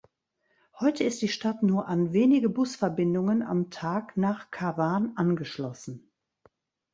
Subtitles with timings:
[0.79, 6.09] Heute ist die Stadt nur an wenige Busverbindungen am Tag nach Cavan angeschlossen.